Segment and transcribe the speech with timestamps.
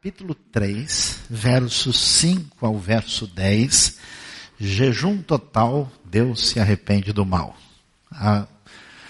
[0.00, 3.98] capítulo 3, versos 5 ao verso 10,
[4.56, 7.56] jejum total, Deus se arrepende do mal.
[8.12, 8.46] O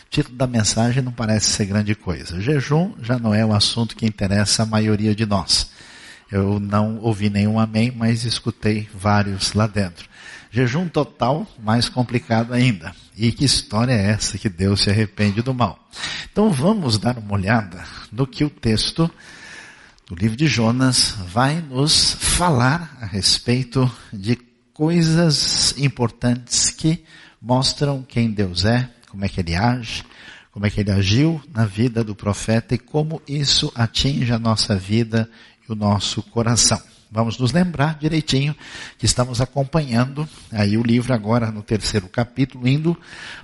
[0.08, 2.40] título da mensagem não parece ser grande coisa.
[2.40, 5.72] Jejum já não é o assunto que interessa a maioria de nós.
[6.32, 10.08] Eu não ouvi nenhum amém, mas escutei vários lá dentro.
[10.50, 12.94] Jejum total, mais complicado ainda.
[13.14, 15.86] E que história é essa que Deus se arrepende do mal?
[16.32, 19.10] Então vamos dar uma olhada no que o texto
[20.08, 24.36] do livro de Jonas vai nos falar a respeito de
[24.72, 27.04] coisas importantes que
[27.40, 30.02] mostram quem Deus é, como é que ele age,
[30.50, 34.74] como é que ele agiu na vida do profeta e como isso atinge a nossa
[34.74, 35.28] vida
[35.68, 36.80] e o nosso coração.
[37.10, 38.56] Vamos nos lembrar direitinho
[38.98, 42.96] que estamos acompanhando aí o livro agora no terceiro capítulo, indo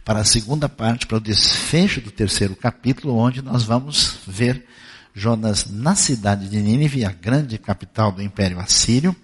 [0.03, 4.67] para a segunda parte, para o desfecho do terceiro capítulo, onde nós vamos ver
[5.15, 9.15] Jonas na cidade de Nínive, a grande capital do Império Assírio,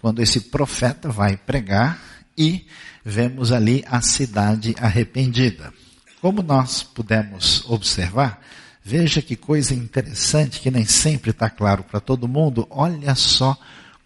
[0.00, 2.00] quando esse profeta vai pregar
[2.36, 2.66] e
[3.04, 5.72] vemos ali a cidade arrependida.
[6.20, 8.40] Como nós pudemos observar,
[8.88, 12.68] Veja que coisa interessante que nem sempre está claro para todo mundo.
[12.70, 13.58] Olha só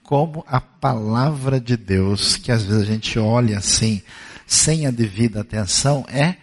[0.03, 4.01] como a palavra de Deus, que às vezes a gente olha assim,
[4.47, 6.37] sem a devida atenção, é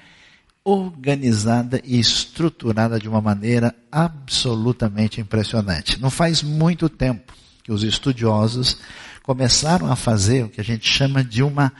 [0.67, 5.97] organizada e estruturada de uma maneira absolutamente impressionante.
[5.97, 7.31] Não faz muito tempo
[7.63, 8.77] que os estudiosos
[9.23, 11.71] começaram a fazer o que a gente chama de uma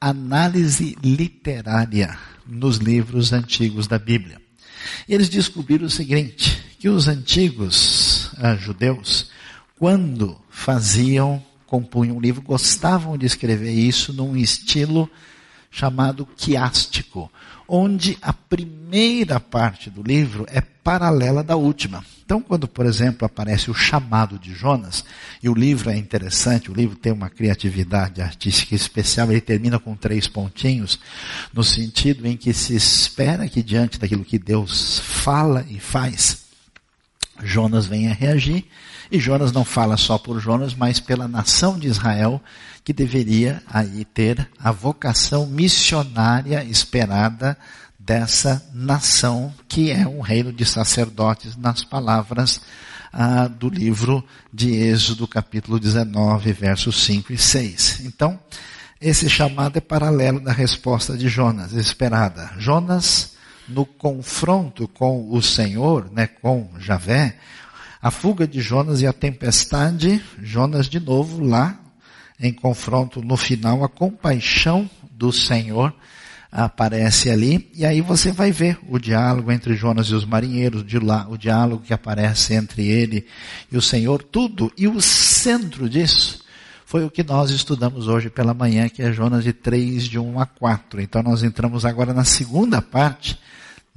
[0.00, 2.16] análise literária
[2.46, 4.40] nos livros antigos da Bíblia.
[5.08, 9.28] E eles descobriram o seguinte, que os antigos ah, judeus,
[9.76, 15.10] quando faziam, compunham um livro, gostavam de escrever isso num estilo
[15.68, 17.28] chamado quiástico,
[17.68, 22.04] onde a primeira parte do livro é paralela da última.
[22.24, 25.04] Então, quando, por exemplo, aparece o chamado de Jonas,
[25.40, 29.94] e o livro é interessante, o livro tem uma criatividade artística especial, ele termina com
[29.94, 30.98] três pontinhos,
[31.52, 36.46] no sentido em que se espera que diante daquilo que Deus fala e faz,
[37.42, 38.64] Jonas venha reagir,
[39.10, 42.40] e Jonas não fala só por Jonas, mas pela nação de Israel,
[42.84, 47.56] que deveria aí ter a vocação missionária esperada
[47.98, 52.60] dessa nação que é um reino de sacerdotes nas palavras
[53.12, 58.00] ah, do livro de Êxodo, capítulo 19, versos 5 e 6.
[58.04, 58.38] Então,
[59.00, 62.52] esse chamado é paralelo da resposta de Jonas, esperada.
[62.58, 63.32] Jonas,
[63.68, 67.36] no confronto com o Senhor, né, com Javé,
[68.06, 71.76] a fuga de Jonas e a tempestade, Jonas de novo lá,
[72.38, 75.92] em confronto no final, a compaixão do Senhor,
[76.52, 81.00] aparece ali, e aí você vai ver o diálogo entre Jonas e os marinheiros, de
[81.00, 83.26] lá, o diálogo que aparece entre ele
[83.72, 86.44] e o Senhor, tudo, e o centro disso
[86.84, 90.38] foi o que nós estudamos hoje pela manhã, que é Jonas de 3, de 1
[90.38, 91.00] a 4.
[91.00, 93.36] Então nós entramos agora na segunda parte.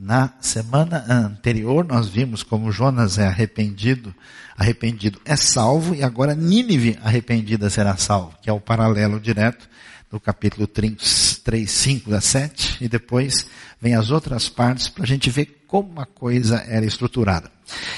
[0.01, 4.15] Na semana anterior nós vimos como Jonas é arrependido,
[4.57, 9.67] arrependido é salvo, e agora Nínive arrependida será salvo, que é o paralelo direto
[10.09, 13.45] do capítulo 3, 3 5 a 7, e depois
[13.81, 17.51] vem as outras partes para a gente ver como a coisa era estruturada.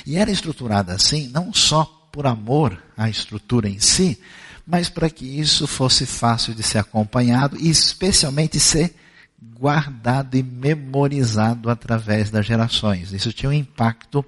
[0.04, 4.20] E era estruturada assim, não só por amor à estrutura em si,
[4.66, 8.96] mas para que isso fosse fácil de ser acompanhado e especialmente ser
[9.42, 13.12] guardado e memorizado através das gerações.
[13.12, 14.24] Isso tinha um impacto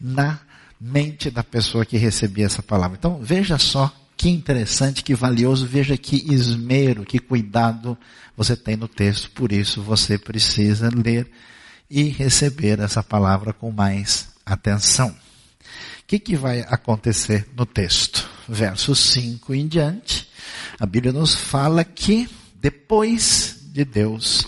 [0.00, 0.38] na
[0.80, 2.96] mente da pessoa que recebia essa palavra.
[2.98, 7.96] Então, veja só que interessante, que valioso, veja que esmero, que cuidado
[8.36, 11.30] você tem no texto, por isso você precisa ler
[11.90, 15.08] e receber essa palavra com mais atenção.
[15.08, 18.28] O que, que vai acontecer no texto?
[18.48, 20.28] Verso 5 em diante,
[20.78, 22.28] a Bíblia nos fala que
[22.60, 24.46] depois de Deus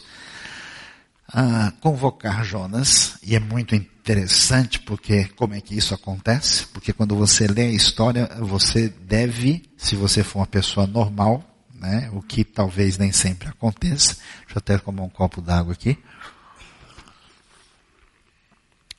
[1.29, 6.67] ah, convocar Jonas, e é muito interessante porque como é que isso acontece?
[6.67, 11.43] Porque quando você lê a história, você deve, se você for uma pessoa normal,
[11.75, 15.99] né, o que talvez nem sempre aconteça, deixa eu até tomar um copo d'água aqui.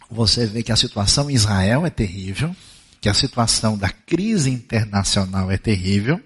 [0.09, 2.53] Você vê que a situação em Israel é terrível,
[2.99, 6.19] que a situação da crise internacional é terrível,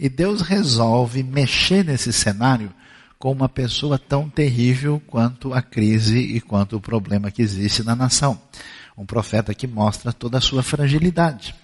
[0.00, 2.72] e Deus resolve mexer nesse cenário
[3.18, 7.96] com uma pessoa tão terrível quanto a crise e quanto o problema que existe na
[7.96, 8.40] nação.
[8.96, 11.54] Um profeta que mostra toda a sua fragilidade.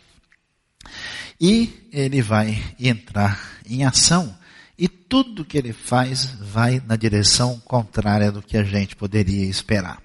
[1.41, 4.35] E ele vai entrar em ação
[4.79, 10.02] e tudo que ele faz vai na direção contrária do que a gente poderia esperar.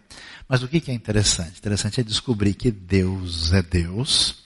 [0.47, 1.57] Mas o que é interessante?
[1.57, 4.43] Interessante é descobrir que Deus é Deus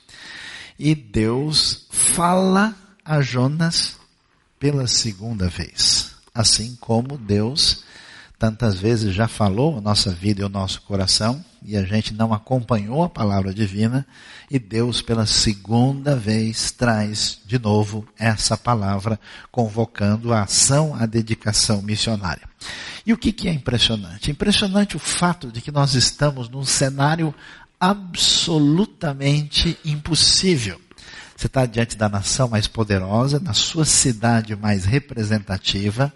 [0.77, 3.97] E Deus fala a Jonas
[4.59, 6.08] pela segunda vez.
[6.39, 7.83] Assim como Deus
[8.37, 12.33] tantas vezes já falou a nossa vida e o nosso coração, e a gente não
[12.33, 14.07] acompanhou a palavra divina,
[14.49, 19.19] e Deus pela segunda vez traz de novo essa palavra,
[19.51, 22.47] convocando a ação, a dedicação missionária.
[23.05, 24.31] E o que, que é impressionante?
[24.31, 27.35] Impressionante o fato de que nós estamos num cenário
[27.77, 30.79] absolutamente impossível.
[31.39, 36.13] Você está diante da nação mais poderosa, na sua cidade mais representativa,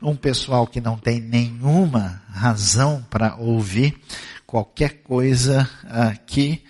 [0.00, 3.94] um pessoal que não tem nenhuma razão para ouvir
[4.46, 6.64] qualquer coisa uh, que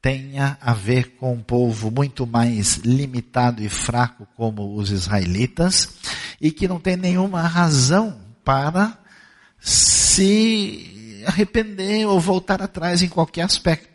[0.00, 5.96] tenha a ver com um povo muito mais limitado e fraco como os israelitas
[6.40, 8.96] e que não tem nenhuma razão para
[9.58, 13.91] se arrepender ou voltar atrás em qualquer aspecto.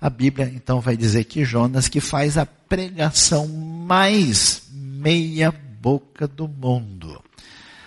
[0.00, 6.46] A Bíblia então vai dizer que Jonas que faz a pregação mais meia boca do
[6.46, 7.22] mundo.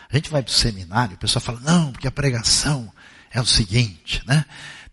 [0.10, 2.92] A gente vai para o seminário, o pessoal fala, não, porque a pregação
[3.32, 4.46] é o seguinte, né?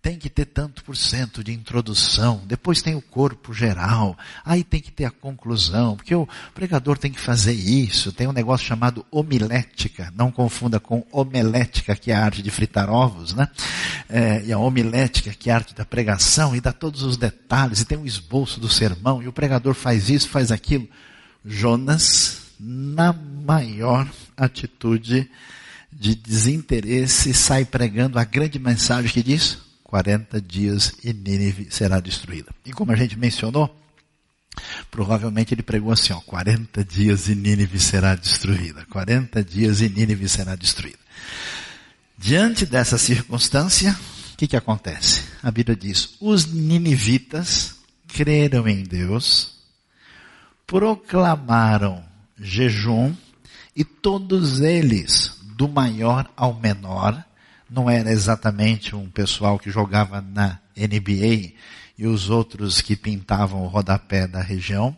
[0.09, 4.81] Tem que ter tanto por cento de introdução, depois tem o corpo geral, aí tem
[4.81, 9.05] que ter a conclusão, porque o pregador tem que fazer isso, tem um negócio chamado
[9.11, 13.51] homilética, não confunda com homelética, que é a arte de fritar ovos, né?
[14.09, 17.83] É, e a homilética, que é a arte da pregação, e dá todos os detalhes,
[17.83, 20.89] e tem um esboço do sermão, e o pregador faz isso, faz aquilo.
[21.45, 25.31] Jonas, na maior atitude
[25.93, 32.51] de desinteresse, sai pregando a grande mensagem que diz: 40 dias e Nínive será destruída.
[32.65, 33.75] E como a gente mencionou,
[34.91, 38.85] provavelmente ele pregou assim, ó, 40 dias e Nínive será destruída.
[38.91, 40.99] 40 dias e Nínive será destruída.
[42.19, 43.99] Diante dessa circunstância,
[44.35, 45.23] o que, que acontece?
[45.43, 47.77] A Bíblia diz: os ninivitas
[48.09, 49.55] creram em Deus,
[50.67, 52.05] proclamaram
[52.39, 53.15] jejum
[53.75, 57.25] e todos eles, do maior ao menor,
[57.69, 61.53] não era exatamente um pessoal que jogava na NBA
[61.99, 64.97] e os outros que pintavam o rodapé da região.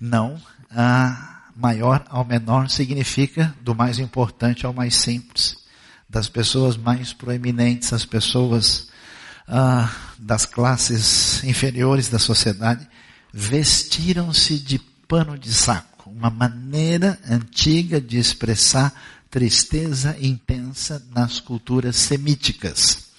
[0.00, 5.56] Não, a maior ao menor significa do mais importante ao mais simples,
[6.08, 8.88] das pessoas mais proeminentes, as pessoas
[9.48, 12.86] ah, das classes inferiores da sociedade,
[13.32, 18.92] vestiram-se de pano de saco uma maneira antiga de expressar
[19.36, 23.10] tristeza intensa nas culturas semíticas.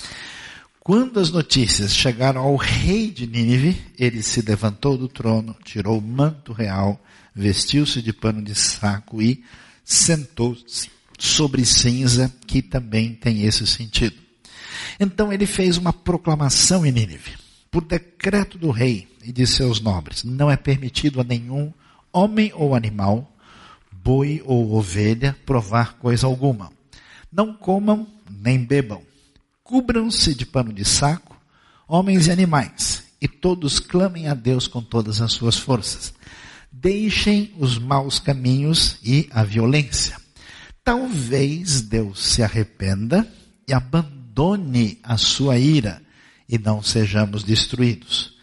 [0.80, 6.02] Quando as notícias chegaram ao rei de Nínive, ele se levantou do trono, tirou o
[6.02, 7.00] manto real,
[7.36, 9.44] vestiu-se de pano de saco e
[9.86, 14.16] sentou-se sobre cinza, que também tem esse sentido.
[15.00, 17.34] Então ele fez uma proclamação em Nínive,
[17.70, 21.72] por decreto do rei e de seus nobres: não é permitido a nenhum
[22.12, 23.37] homem ou animal,
[24.08, 26.72] boi ou ovelha, provar coisa alguma.
[27.30, 29.02] Não comam nem bebam.
[29.62, 31.36] Cubram-se de pano de saco,
[31.86, 36.14] homens e animais, e todos clamem a Deus com todas as suas forças.
[36.72, 40.16] Deixem os maus caminhos e a violência.
[40.86, 43.28] Talvez Deus se arrependa
[43.68, 46.02] e abandone a sua ira
[46.48, 48.38] e não sejamos destruídos.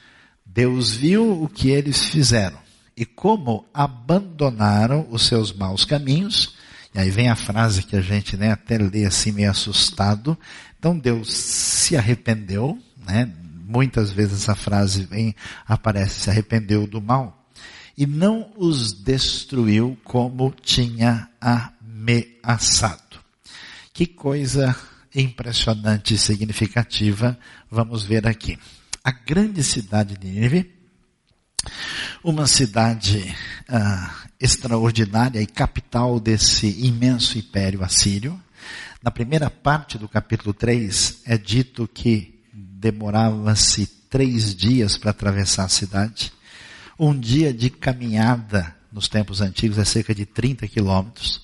[0.44, 2.63] Deus viu o que eles fizeram
[2.96, 6.56] e como abandonaram os seus maus caminhos,
[6.94, 10.39] e aí vem a frase que a gente né, até lê assim meio assustado,
[10.79, 13.32] então Deus se arrependeu, né?
[13.67, 15.34] muitas vezes essa frase vem,
[15.67, 17.48] aparece, se arrependeu do mal,
[17.96, 23.03] e não os destruiu como tinha ameaçado.
[23.93, 24.77] Que coisa
[25.15, 27.39] impressionante e significativa
[27.70, 28.58] vamos ver aqui.
[29.03, 30.74] A grande cidade de Nínive
[32.24, 33.36] uma cidade
[33.69, 38.40] ah, extraordinária e capital desse imenso império assírio.
[39.02, 45.69] Na primeira parte do capítulo 3 é dito que demorava-se três dias para atravessar a
[45.69, 46.32] cidade.
[46.98, 51.43] Um dia de caminhada nos tempos antigos é cerca de 30 quilômetros.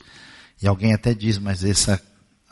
[0.63, 2.01] E alguém até diz, mas essa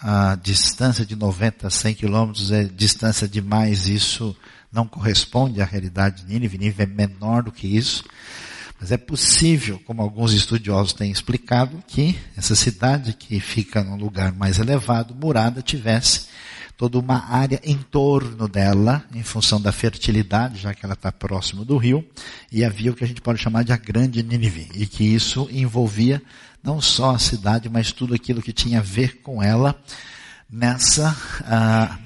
[0.01, 4.37] a distância de 90 a 100 quilômetros é distância demais, isso
[4.73, 8.05] não corresponde à realidade de Nínive, Nínive é menor do que isso.
[8.81, 14.33] Mas é possível, como alguns estudiosos têm explicado, que essa cidade que fica num lugar
[14.33, 16.29] mais elevado, murada, tivesse
[16.77, 21.65] toda uma área em torno dela, em função da fertilidade, já que ela está próximo
[21.65, 22.07] do rio,
[22.53, 25.49] e havia o que a gente pode chamar de a Grande Nínive, e que isso
[25.51, 26.23] envolvia
[26.63, 29.75] não só a cidade, mas tudo aquilo que tinha a ver com ela,
[30.51, 31.17] nessa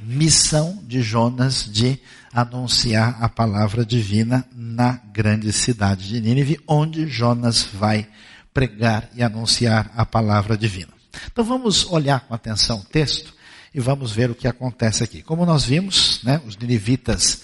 [0.02, 1.98] missão de Jonas de
[2.32, 8.08] anunciar a palavra divina na grande cidade de Nínive, onde Jonas vai
[8.52, 10.92] pregar e anunciar a palavra divina.
[11.30, 13.34] Então vamos olhar com atenção o texto
[13.74, 15.22] e vamos ver o que acontece aqui.
[15.22, 17.42] Como nós vimos, né, os ninivitas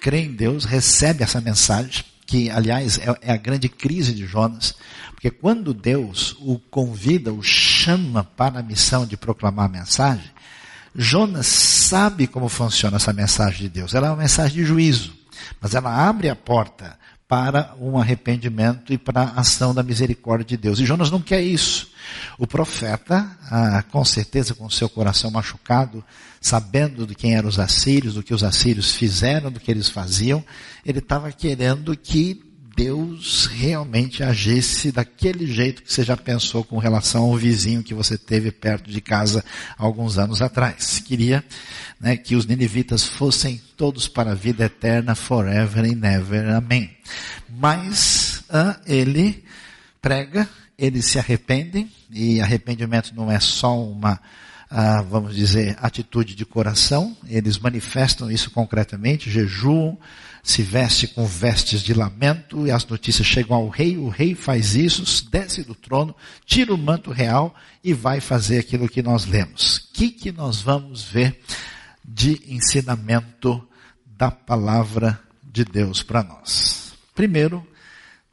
[0.00, 4.74] creem em Deus, recebem essa mensagem, que aliás é, é a grande crise de Jonas,
[5.12, 10.30] porque quando Deus o convida, o chama para a missão de proclamar a mensagem,
[10.94, 13.94] Jonas sabe como funciona essa mensagem de Deus.
[13.94, 15.14] Ela é uma mensagem de juízo,
[15.60, 20.56] mas ela abre a porta para um arrependimento e para a ação da misericórdia de
[20.56, 20.78] Deus.
[20.78, 21.90] E Jonas não quer isso.
[22.38, 26.04] O profeta, ah, com certeza com seu coração machucado,
[26.40, 30.44] sabendo de quem eram os assírios, do que os assírios fizeram, do que eles faziam,
[30.84, 32.45] ele estava querendo que
[32.76, 38.18] Deus realmente agisse daquele jeito que você já pensou com relação ao vizinho que você
[38.18, 39.42] teve perto de casa
[39.78, 41.00] alguns anos atrás.
[41.00, 41.42] Queria
[41.98, 46.50] né, que os ninivitas fossem todos para a vida eterna, forever and ever.
[46.50, 46.94] Amém.
[47.48, 49.42] Mas ah, ele
[50.02, 54.20] prega, eles se arrependem, e arrependimento não é só uma
[55.08, 59.96] vamos dizer, atitude de coração, eles manifestam isso concretamente, jejuam,
[60.46, 64.76] se veste com vestes de lamento, e as notícias chegam ao rei, o rei faz
[64.76, 69.78] isso, desce do trono, tira o manto real e vai fazer aquilo que nós lemos.
[69.78, 71.40] O que, que nós vamos ver
[72.04, 73.60] de ensinamento
[74.06, 76.92] da palavra de Deus para nós?
[77.12, 77.66] Primeiro,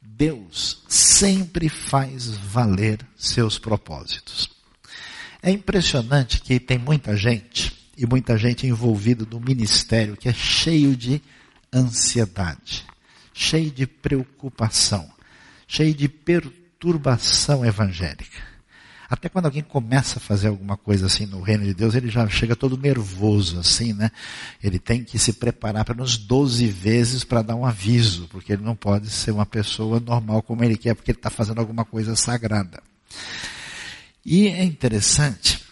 [0.00, 4.48] Deus sempre faz valer seus propósitos.
[5.42, 10.96] É impressionante que tem muita gente, e muita gente envolvida no ministério, que é cheio
[10.96, 11.20] de
[11.74, 12.84] ansiedade,
[13.32, 15.10] cheio de preocupação,
[15.66, 18.54] cheio de perturbação evangélica.
[19.08, 22.26] Até quando alguém começa a fazer alguma coisa assim no reino de Deus, ele já
[22.28, 24.10] chega todo nervoso, assim, né?
[24.62, 28.62] Ele tem que se preparar para uns 12 vezes para dar um aviso, porque ele
[28.62, 32.16] não pode ser uma pessoa normal como ele quer, porque ele está fazendo alguma coisa
[32.16, 32.82] sagrada.
[34.24, 35.62] E é interessante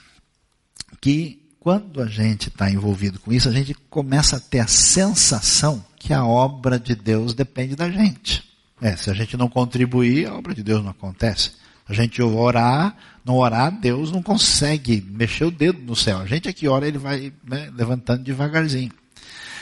[1.01, 5.85] que quando a gente está envolvido com isso, a gente começa a ter a sensação
[6.03, 8.43] que a obra de Deus depende da gente.
[8.81, 11.53] É, se a gente não contribuir, a obra de Deus não acontece.
[11.89, 16.19] A gente orar, não orar, Deus não consegue mexer o dedo no céu.
[16.19, 18.91] A gente aqui ora, ele vai né, levantando devagarzinho.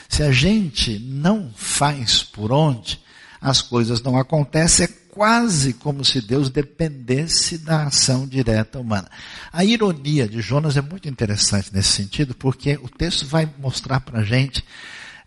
[0.08, 2.98] Se a gente não faz por onde,
[3.38, 9.10] as coisas não acontecem, é quase como se Deus dependesse da ação direta humana.
[9.52, 14.20] A ironia de Jonas é muito interessante nesse sentido, porque o texto vai mostrar para
[14.20, 14.64] a gente,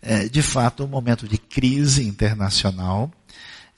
[0.04, 3.10] é, de fato, um momento de crise internacional,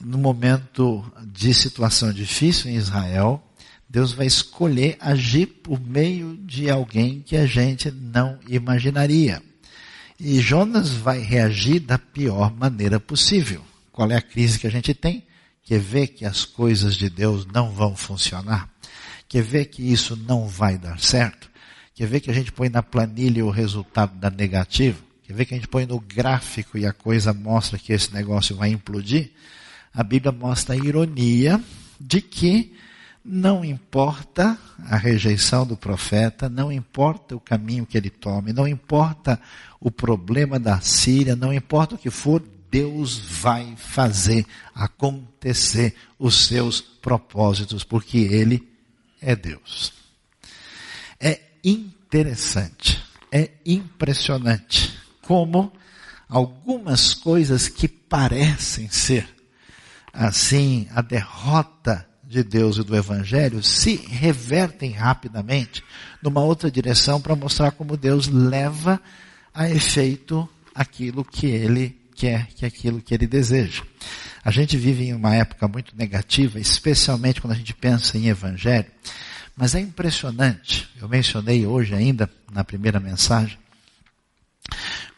[0.00, 3.40] no momento de situação difícil em Israel,
[3.88, 9.40] Deus vai escolher agir por meio de alguém que a gente não imaginaria.
[10.18, 13.62] E Jonas vai reagir da pior maneira possível.
[13.92, 15.25] Qual é a crise que a gente tem?
[15.62, 18.68] Quer ver que as coisas de Deus não vão funcionar?
[19.28, 21.49] Quer ver que isso não vai dar certo?
[21.95, 25.05] Quer ver que a gente põe na planilha o resultado da negativa?
[25.26, 28.54] Quer ver que a gente põe no gráfico e a coisa mostra que esse negócio
[28.54, 29.33] vai implodir?
[29.92, 31.61] A Bíblia mostra a ironia
[32.00, 32.73] de que
[33.25, 39.40] não importa a rejeição do profeta, não importa o caminho que ele tome, não importa
[39.80, 42.40] o problema da Síria, não importa o que for,
[42.71, 48.68] Deus vai fazer acontecer os seus propósitos, porque Ele
[49.21, 49.92] é Deus.
[51.18, 53.02] É interessante,
[53.33, 55.73] é impressionante como
[56.28, 59.28] algumas coisas que parecem ser
[60.12, 65.85] assim a derrota de Deus e do Evangelho se revertem rapidamente
[66.23, 69.00] numa outra direção para mostrar como Deus leva
[69.54, 73.83] a efeito aquilo que ele quer, que é aquilo que ele deseja.
[74.45, 78.87] A gente vive em uma época muito negativa, especialmente quando a gente pensa em evangelho,
[79.56, 83.59] mas é impressionante, eu mencionei hoje ainda, na primeira mensagem,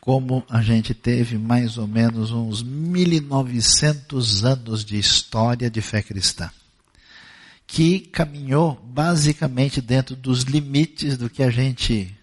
[0.09, 6.50] como a gente teve mais ou menos uns 1900 anos de história de fé cristã,
[7.67, 12.17] que caminhou basicamente dentro dos limites do que a gente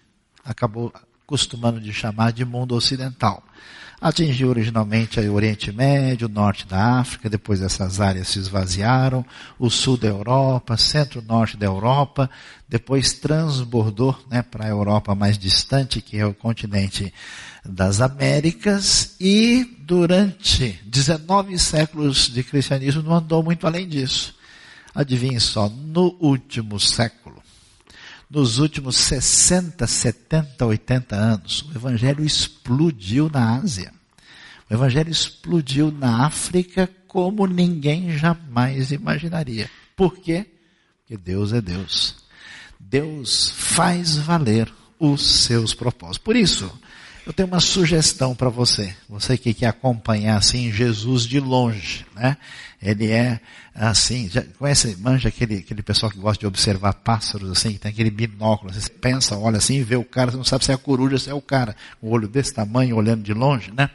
[0.44, 0.92] acabou
[1.24, 3.40] costumando de chamar de mundo ocidental.
[4.00, 9.24] Atingiu originalmente o Oriente Médio, o Norte da África, depois essas áreas se esvaziaram,
[9.60, 12.28] o Sul da Europa, Centro-Norte da Europa,
[12.68, 17.14] depois transbordou né, para a Europa mais distante, que é o continente
[17.68, 24.34] das Américas, e durante 19 séculos de cristianismo não andou muito além disso.
[24.94, 27.42] Adivinhe só, no último século,
[28.30, 33.92] nos últimos 60, 70, 80 anos, o evangelho explodiu na Ásia.
[34.68, 39.70] O evangelho explodiu na África como ninguém jamais imaginaria.
[39.94, 40.46] Por quê?
[41.00, 42.16] Porque Deus é Deus.
[42.80, 46.18] Deus faz valer os seus propósitos.
[46.18, 46.70] Por isso,
[47.26, 48.94] eu tenho uma sugestão para você.
[49.08, 52.36] Você que quer acompanhar assim Jesus de longe, né?
[52.80, 53.40] Ele é
[53.74, 57.90] assim, já conhece, manja aquele, aquele pessoal que gosta de observar pássaros assim, que tem
[57.90, 60.78] aquele binóculo, você pensa, olha assim, vê o cara, você não sabe se é a
[60.78, 63.90] coruja, se é o cara, o olho desse tamanho, olhando de longe, né?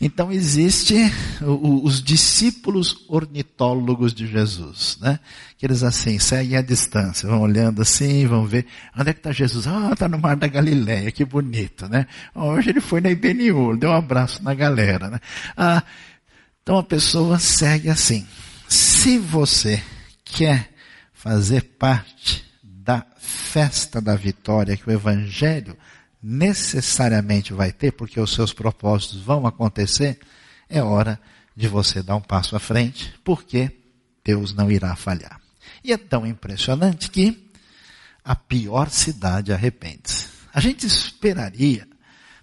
[0.00, 0.94] Então existe
[1.42, 5.18] o, os discípulos ornitólogos de Jesus, né?
[5.58, 8.64] Que eles assim, seguem à distância, vão olhando assim, vão ver,
[8.96, 9.66] onde é que está Jesus?
[9.66, 12.06] Ah, está no Mar da Galileia, que bonito, né?
[12.34, 15.20] Hoje ele foi na IBNU, deu um abraço na galera, né?
[15.54, 15.82] Ah,
[16.70, 18.24] então a pessoa segue assim.
[18.68, 19.82] Se você
[20.24, 20.70] quer
[21.12, 25.76] fazer parte da festa da vitória que o Evangelho
[26.22, 30.20] necessariamente vai ter, porque os seus propósitos vão acontecer,
[30.68, 31.20] é hora
[31.56, 33.76] de você dar um passo à frente, porque
[34.24, 35.40] Deus não irá falhar.
[35.82, 37.50] E é tão impressionante que
[38.24, 40.28] a pior cidade arrepende-se.
[40.54, 41.88] A gente esperaria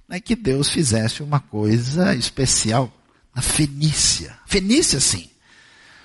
[0.06, 2.92] né, que Deus fizesse uma coisa especial
[3.38, 4.36] na Fenícia.
[4.48, 5.30] Fenícia, sim.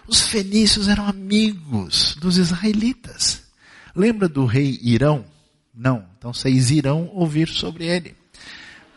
[0.06, 3.44] Os fenícios eram amigos dos israelitas.
[3.96, 5.24] Lembra do rei Irão?
[5.74, 6.04] Não.
[6.18, 8.14] Então vocês irão ouvir sobre ele.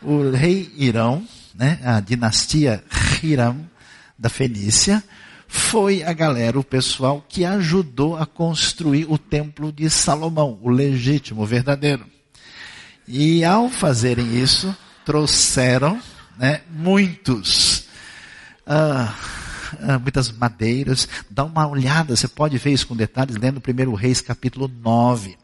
[0.02, 2.84] O rei Irão, né, a dinastia
[3.22, 3.66] Hiram
[4.18, 5.02] da Fenícia,
[5.48, 11.40] foi a galera, o pessoal que ajudou a construir o templo de Salomão, o legítimo,
[11.40, 12.04] o verdadeiro.
[13.08, 14.76] E ao fazerem isso,
[15.06, 15.98] trouxeram
[16.36, 17.75] né, muitos
[18.66, 19.14] ah,
[19.80, 21.08] ah, muitas madeiras.
[21.30, 25.36] Dá uma olhada, você pode ver isso com detalhes lendo 1 Reis capítulo 9.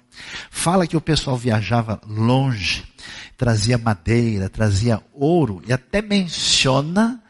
[0.50, 2.84] Fala que o pessoal viajava longe,
[3.36, 7.22] trazia madeira, trazia ouro e até menciona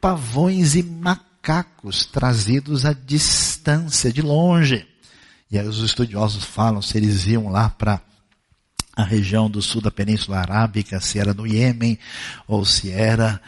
[0.00, 4.86] pavões e macacos trazidos à distância, de longe.
[5.50, 8.00] E aí os estudiosos falam se eles iam lá para
[8.96, 11.98] a região do sul da Península Arábica, se era no Iêmen
[12.48, 13.40] ou se era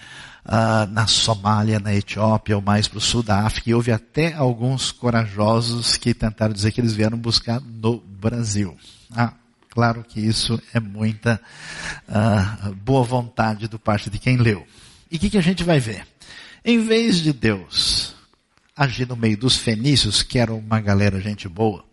[0.49, 3.69] uh, na Somália, na Etiópia ou mais para o sul da África.
[3.71, 8.77] E houve até alguns corajosos que tentaram dizer que eles vieram buscar no Brasil.
[9.15, 9.35] Ah,
[9.69, 11.41] claro que isso é muita
[12.09, 14.67] uh, boa vontade do parte de quem leu.
[15.11, 16.07] E o que, que a gente vai ver?
[16.65, 18.17] Em vez de Deus
[18.77, 21.85] agir no meio dos fenícios, que eram uma galera gente boa,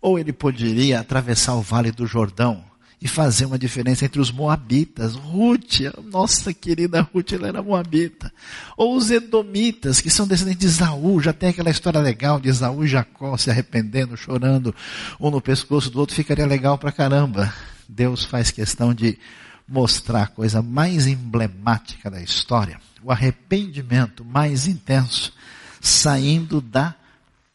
[0.00, 2.69] ou ele poderia atravessar o vale do Jordão
[3.02, 5.14] e fazer uma diferença entre os moabitas.
[5.14, 8.30] Ruth, nossa querida Ruth, ela era moabita.
[8.76, 12.84] Ou os edomitas, que são descendentes de Isaú, já tem aquela história legal de Isaú
[12.84, 14.74] e Jacó se arrependendo, chorando,
[15.18, 17.52] um no pescoço do outro, ficaria legal pra caramba.
[17.88, 19.18] Deus faz questão de
[19.66, 25.32] mostrar a coisa mais emblemática da história, o arrependimento mais intenso,
[25.80, 26.94] saindo da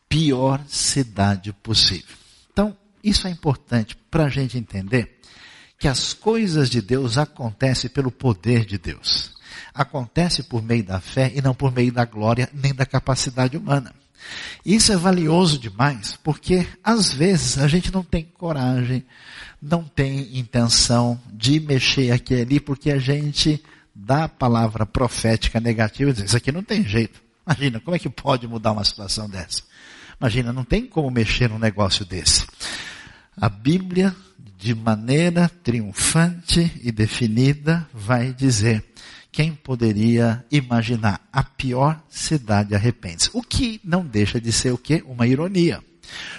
[0.09, 2.15] pior cidade possível.
[2.51, 5.14] Então, isso é importante para a gente entender
[5.85, 9.35] que as coisas de Deus acontecem pelo poder de Deus.
[9.71, 13.93] Acontece por meio da fé e não por meio da glória nem da capacidade humana.
[14.65, 19.05] Isso é valioso demais, porque às vezes a gente não tem coragem,
[19.61, 25.59] não tem intenção de mexer aqui e ali, porque a gente dá a palavra profética
[25.59, 27.21] negativa e diz, isso aqui não tem jeito.
[27.45, 29.61] Imagina, como é que pode mudar uma situação dessa?
[30.19, 32.47] Imagina, não tem como mexer num negócio desse.
[33.37, 34.15] A Bíblia
[34.65, 38.83] de maneira triunfante e definida, vai dizer:
[39.31, 43.29] quem poderia imaginar a pior cidade arrepende-se?
[43.31, 45.03] O que não deixa de ser o quê?
[45.05, 45.83] Uma ironia.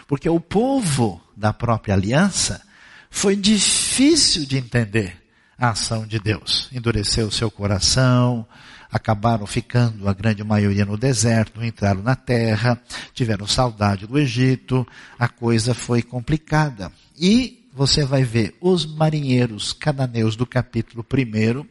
[0.08, 2.60] Porque o povo da própria aliança
[3.08, 5.22] foi difícil de entender
[5.56, 6.68] a ação de Deus.
[6.72, 8.44] Endureceu o seu coração,
[8.90, 12.76] acabaram ficando a grande maioria no deserto, entraram na terra,
[13.14, 14.84] tiveram saudade do Egito,
[15.16, 16.90] a coisa foi complicada.
[17.16, 21.66] E você vai ver os marinheiros cananeus do capítulo 1,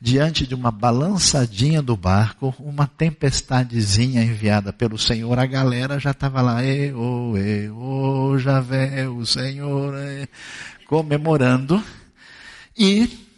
[0.00, 6.40] diante de uma balançadinha do barco, uma tempestadezinha enviada pelo Senhor, a galera já estava
[6.40, 10.26] lá, e o Javé, o Senhor, e,
[10.86, 11.84] comemorando.
[12.74, 13.28] E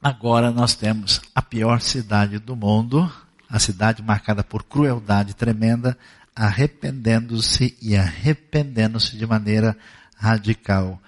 [0.00, 3.12] agora nós temos a pior cidade do mundo,
[3.50, 5.98] a cidade marcada por crueldade tremenda,
[6.34, 9.76] arrependendo-se e arrependendo-se de maneira
[10.16, 11.00] radical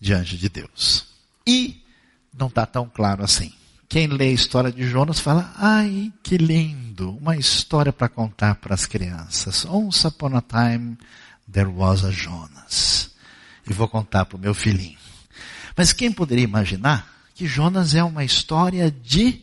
[0.00, 1.06] diante de Deus.
[1.46, 1.82] E
[2.36, 3.52] não está tão claro assim.
[3.88, 8.74] Quem lê a história de Jonas fala, ai, que lindo, uma história para contar para
[8.74, 9.64] as crianças.
[9.64, 10.98] Once upon a time,
[11.50, 13.14] there was a Jonas.
[13.68, 14.98] e vou contar para o meu filhinho.
[15.76, 19.42] Mas quem poderia imaginar que Jonas é uma história de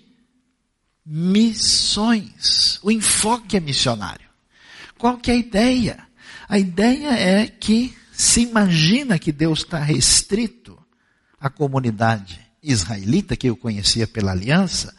[1.06, 2.80] missões?
[2.82, 4.28] O enfoque é missionário.
[4.98, 6.08] Qual que é a ideia?
[6.48, 10.78] A ideia é que se imagina que Deus está restrito
[11.40, 14.96] à comunidade israelita, que eu conhecia pela aliança,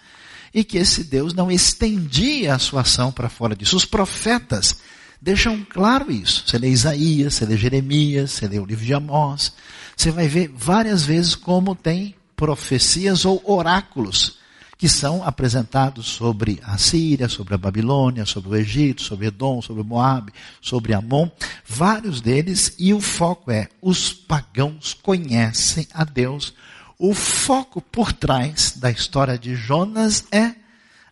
[0.53, 3.77] e que esse Deus não estendia a sua ação para fora disso.
[3.77, 4.77] Os profetas
[5.21, 6.45] deixam claro isso.
[6.47, 9.53] Você lê Isaías, você lê Jeremias, você lê o livro de Amós,
[9.97, 14.39] você vai ver várias vezes como tem profecias ou oráculos
[14.77, 19.83] que são apresentados sobre a Síria, sobre a Babilônia, sobre o Egito, sobre Edom, sobre
[19.83, 21.29] Moab, sobre Amon,
[21.67, 26.55] vários deles, e o foco é: os pagãos conhecem a Deus.
[26.99, 30.55] O foco por trás da história de Jonas é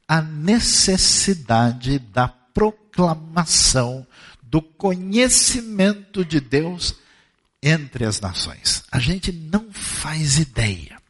[0.07, 4.07] a necessidade da proclamação
[4.43, 6.95] do conhecimento de Deus
[7.63, 8.83] entre as nações.
[8.91, 11.01] A gente não faz ideia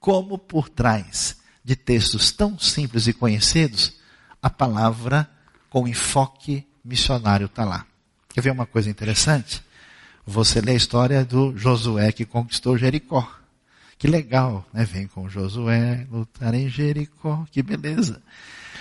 [0.00, 3.94] como por trás de textos tão simples e conhecidos,
[4.42, 5.28] a palavra
[5.68, 7.86] com enfoque missionário está lá.
[8.28, 9.62] Quer ver uma coisa interessante?
[10.26, 13.28] Você lê a história do Josué que conquistou Jericó.
[13.98, 14.84] Que legal, né?
[14.84, 18.22] Vem com Josué, lutar em Jericó, que beleza.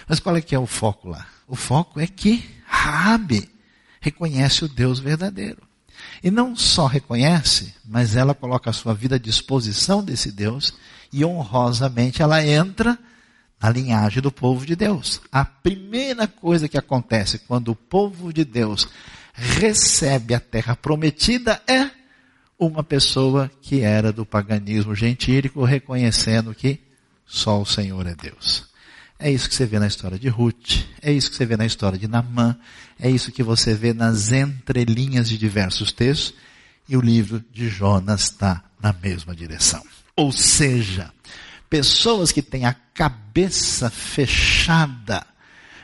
[0.07, 1.27] Mas qual é que é o foco lá?
[1.47, 3.49] O foco é que Raabe
[3.99, 5.61] reconhece o Deus verdadeiro.
[6.23, 10.73] E não só reconhece, mas ela coloca a sua vida à disposição desse Deus
[11.11, 12.97] e honrosamente ela entra
[13.61, 15.21] na linhagem do povo de Deus.
[15.31, 18.87] A primeira coisa que acontece quando o povo de Deus
[19.33, 21.89] recebe a terra prometida é
[22.57, 26.79] uma pessoa que era do paganismo gentílico reconhecendo que
[27.25, 28.67] só o Senhor é Deus.
[29.17, 31.65] É isso que você vê na história de Ruth, é isso que você vê na
[31.65, 32.57] história de Namã,
[32.97, 36.33] é isso que você vê nas entrelinhas de diversos textos,
[36.87, 39.83] e o livro de Jonas está na mesma direção.
[40.19, 41.13] Ou seja,
[41.69, 45.25] pessoas que têm a cabeça fechada,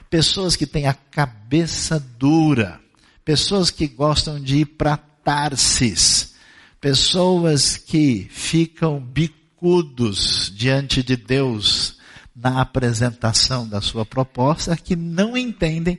[0.09, 2.81] pessoas que têm a cabeça dura,
[3.23, 6.35] pessoas que gostam de ir para Tarsis,
[6.81, 11.97] pessoas que ficam bicudos diante de Deus
[12.35, 15.97] na apresentação da sua proposta, que não entendem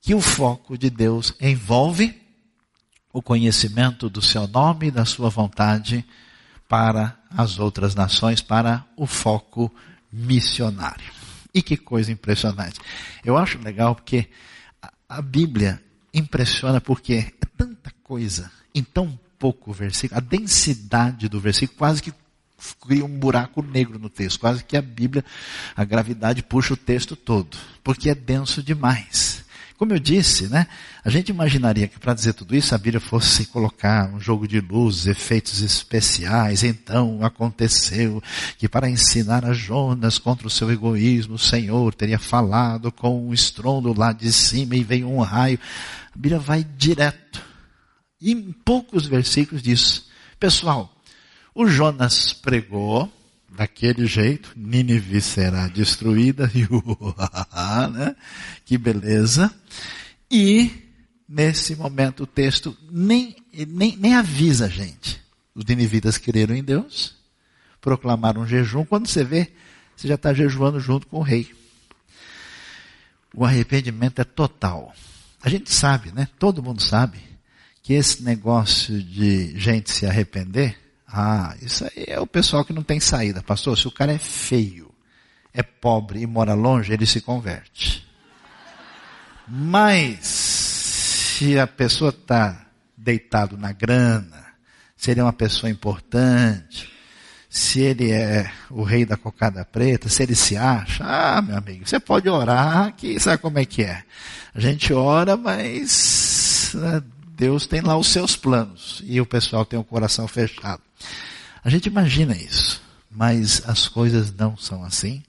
[0.00, 2.14] que o foco de Deus envolve
[3.12, 6.04] o conhecimento do seu nome e da sua vontade
[6.68, 9.72] para as outras nações, para o foco
[10.12, 11.12] missionário.
[11.52, 12.80] E que coisa impressionante.
[13.24, 14.28] Eu acho legal porque
[15.08, 20.18] a Bíblia impressiona porque é tanta coisa em tão pouco versículo.
[20.18, 22.12] A densidade do versículo quase que
[22.80, 24.40] cria um buraco negro no texto.
[24.40, 25.24] Quase que a Bíblia,
[25.74, 27.56] a gravidade puxa o texto todo.
[27.82, 29.45] Porque é denso demais.
[29.76, 30.66] Como eu disse, né?
[31.04, 34.58] A gente imaginaria que para dizer tudo isso a Bíblia fosse colocar um jogo de
[34.58, 36.62] luzes, efeitos especiais.
[36.62, 38.22] Então aconteceu
[38.56, 43.34] que para ensinar a Jonas contra o seu egoísmo, o Senhor teria falado com um
[43.34, 45.58] estrondo lá de cima e veio um raio.
[46.14, 47.42] A Bíblia vai direto.
[48.18, 50.06] E em poucos versículos diz,
[50.40, 50.90] pessoal,
[51.54, 53.12] o Jonas pregou,
[53.56, 56.50] daquele jeito, Nínive será destruída,
[57.92, 58.14] né?
[58.64, 59.52] que beleza.
[60.30, 60.70] E,
[61.28, 63.34] nesse momento, o texto nem,
[63.66, 65.20] nem, nem avisa a gente.
[65.54, 67.16] Os ninivitas creram em Deus,
[67.80, 68.84] proclamaram um jejum.
[68.84, 69.50] Quando você vê,
[69.96, 71.50] você já está jejuando junto com o rei.
[73.34, 74.94] O arrependimento é total.
[75.42, 76.28] A gente sabe, né?
[76.38, 77.18] Todo mundo sabe
[77.82, 82.82] que esse negócio de gente se arrepender ah, isso aí é o pessoal que não
[82.82, 83.42] tem saída.
[83.42, 84.92] Pastor, se o cara é feio,
[85.52, 88.06] é pobre e mora longe, ele se converte.
[89.48, 92.66] Mas, se a pessoa está
[92.96, 94.46] deitado na grana,
[94.96, 96.92] se ele é uma pessoa importante,
[97.48, 101.86] se ele é o rei da cocada preta, se ele se acha, ah, meu amigo,
[101.86, 104.02] você pode orar, que sabe como é que é.
[104.52, 109.78] A gente ora, mas né, Deus tem lá os seus planos e o pessoal tem
[109.78, 110.82] o coração fechado.
[111.64, 115.22] A gente imagina isso, mas as coisas não são assim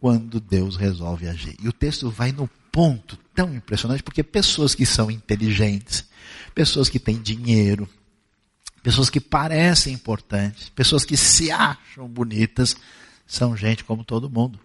[0.00, 1.56] quando Deus resolve agir.
[1.60, 6.04] E o texto vai no ponto tão impressionante, porque pessoas que são inteligentes,
[6.54, 7.88] pessoas que têm dinheiro,
[8.82, 12.76] pessoas que parecem importantes, pessoas que se acham bonitas,
[13.26, 14.58] são gente como todo mundo.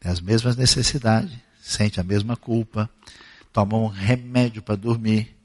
[0.00, 2.90] Tem as mesmas necessidades, sente a mesma culpa,
[3.52, 5.36] tomam um remédio para dormir,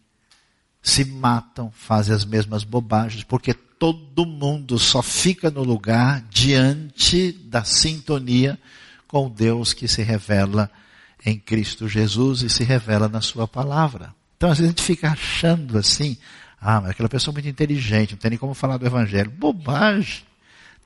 [0.82, 7.64] se matam, fazem as mesmas bobagens, porque todo mundo só fica no lugar diante da
[7.64, 8.60] sintonia
[9.08, 10.70] com Deus que se revela
[11.26, 14.14] em Cristo Jesus e se revela na Sua palavra.
[14.38, 16.18] Então, às vezes a gente fica achando assim,
[16.62, 19.32] Ah, mas aquela pessoa é muito inteligente, não tem nem como falar do evangelho.
[19.32, 20.24] Bobagem.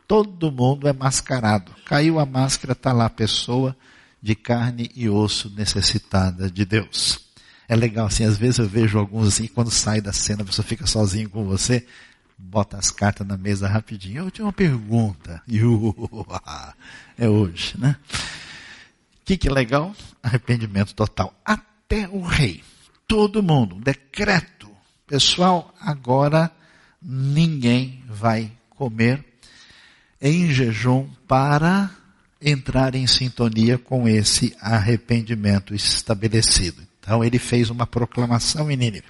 [0.08, 1.72] Todo mundo é mascarado.
[1.86, 3.76] Caiu a máscara, está lá a pessoa
[4.22, 7.20] de carne e osso necessitada de Deus.
[7.68, 10.66] É legal assim, às vezes eu vejo alguns assim, quando sai da cena, a pessoa
[10.66, 11.88] fica sozinho com você,
[12.38, 14.24] bota as cartas na mesa rapidinho.
[14.24, 15.42] Eu tinha uma pergunta.
[17.16, 17.96] É hoje, né?
[19.24, 19.96] Que, que é legal?
[20.22, 21.32] Arrependimento total.
[21.46, 22.64] Até o rei.
[23.08, 23.76] Todo mundo.
[23.76, 24.68] Decreto.
[25.06, 26.52] Pessoal, agora
[27.00, 29.24] ninguém vai comer
[30.20, 31.92] em jejum para
[32.42, 36.82] entrar em sintonia com esse arrependimento estabelecido.
[37.00, 39.08] Então ele fez uma proclamação em Nínive.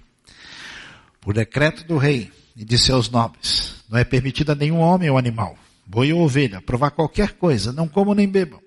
[1.21, 5.17] Por decreto do rei e de seus nobres, não é permitido a nenhum homem ou
[5.17, 8.61] animal, boi ou ovelha, provar qualquer coisa, não comam nem bebam.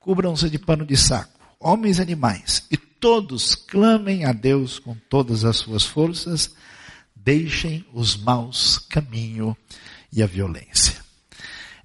[0.00, 5.44] Cubram-se de pano de saco, homens e animais, e todos clamem a Deus com todas
[5.44, 6.54] as suas forças,
[7.14, 9.56] deixem os maus caminho
[10.12, 11.00] e a violência.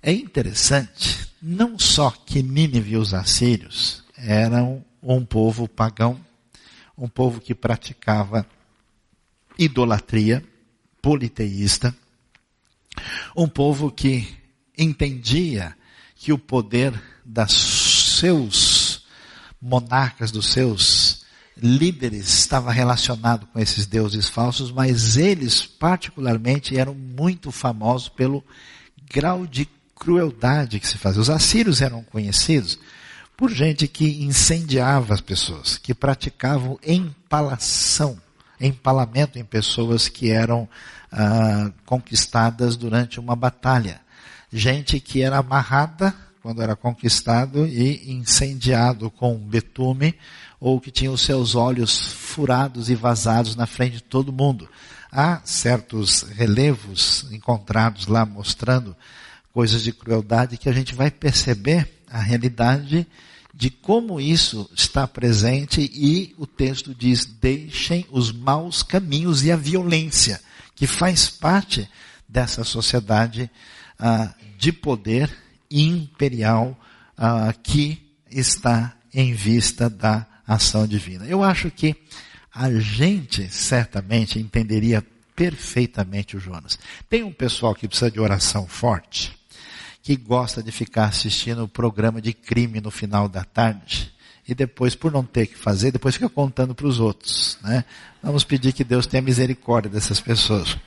[0.01, 6.19] É interessante, não só que Nínive e os assírios eram um povo pagão,
[6.97, 8.45] um povo que praticava
[9.57, 10.43] idolatria,
[11.07, 11.95] politeísta,
[13.33, 14.27] um povo que
[14.77, 15.73] entendia
[16.17, 19.05] que o poder dos seus
[19.61, 21.23] monarcas, dos seus
[21.55, 28.43] líderes, estava relacionado com esses deuses falsos, mas eles particularmente eram muito famosos pelo
[29.09, 29.65] grau de
[29.95, 31.21] crueldade que se fazia.
[31.21, 32.77] Os assírios eram conhecidos
[33.37, 38.21] por gente que incendiava as pessoas, que praticavam empalação,
[38.59, 40.67] empalamento em pessoas que eram
[41.11, 44.01] ah, conquistadas durante uma batalha.
[44.51, 50.15] Gente que era amarrada quando era conquistado e incendiado com betume,
[50.59, 54.67] ou que tinha os seus olhos furados e vazados na frente de todo mundo.
[55.11, 58.95] Há certos relevos encontrados lá mostrando
[59.53, 63.05] coisas de crueldade que a gente vai perceber a realidade
[63.53, 69.55] de como isso está presente e o texto diz: deixem os maus caminhos e a
[69.55, 70.39] violência,
[70.77, 71.89] que faz parte
[72.29, 73.49] dessa sociedade
[73.99, 75.29] ah, de poder
[75.69, 76.79] imperial
[77.17, 81.25] ah, que está em vista da ação divina.
[81.25, 81.95] Eu acho que
[82.53, 85.03] a gente certamente entenderia
[85.35, 86.77] perfeitamente o Jonas.
[87.09, 89.35] Tem um pessoal que precisa de oração forte
[90.03, 94.13] que gosta de ficar assistindo o programa de crime no final da tarde
[94.47, 97.57] e depois, por não ter que fazer, depois fica contando para os outros.
[97.61, 97.83] Né?
[98.23, 100.77] Vamos pedir que Deus tenha misericórdia dessas pessoas.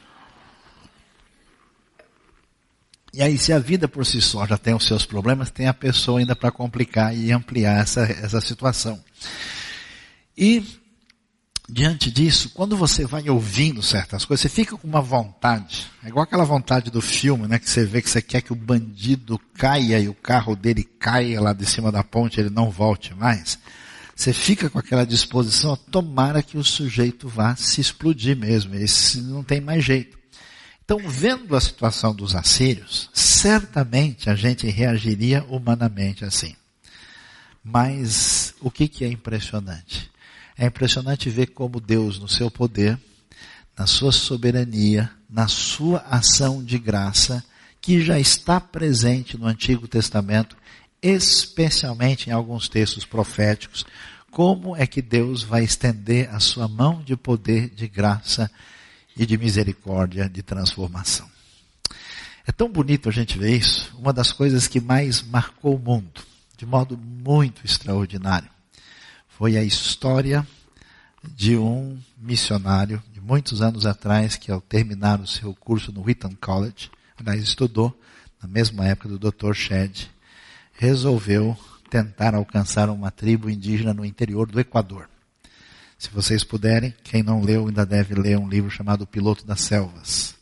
[3.12, 5.74] E aí, se a vida por si só já tem os seus problemas, tem a
[5.74, 9.02] pessoa ainda para complicar e ampliar essa, essa situação.
[10.38, 10.79] E
[11.72, 15.86] diante disso, quando você vai ouvindo certas coisas, você fica com uma vontade.
[16.02, 17.58] É igual aquela vontade do filme, né?
[17.58, 21.40] Que você vê que você quer que o bandido caia e o carro dele caia
[21.40, 23.58] lá de cima da ponte, ele não volte mais.
[24.14, 28.74] Você fica com aquela disposição, tomara que o sujeito vá se explodir mesmo.
[28.74, 30.18] Esse não tem mais jeito.
[30.84, 36.54] Então, vendo a situação dos assírios, certamente a gente reagiria humanamente assim.
[37.62, 40.10] Mas o que, que é impressionante?
[40.60, 43.00] É impressionante ver como Deus, no seu poder,
[43.78, 47.42] na sua soberania, na sua ação de graça,
[47.80, 50.54] que já está presente no Antigo Testamento,
[51.00, 53.86] especialmente em alguns textos proféticos,
[54.30, 58.50] como é que Deus vai estender a sua mão de poder, de graça
[59.16, 61.26] e de misericórdia, de transformação.
[62.46, 66.20] É tão bonito a gente ver isso, uma das coisas que mais marcou o mundo,
[66.58, 68.59] de modo muito extraordinário
[69.40, 70.46] foi a história
[71.24, 76.36] de um missionário de muitos anos atrás que ao terminar o seu curso no Wheaton
[76.38, 77.98] College, aliás estudou
[78.42, 79.54] na mesma época do Dr.
[79.54, 80.10] Shedd,
[80.74, 81.56] resolveu
[81.88, 85.08] tentar alcançar uma tribo indígena no interior do Equador.
[85.98, 90.34] Se vocês puderem, quem não leu ainda deve ler um livro chamado Piloto das Selvas.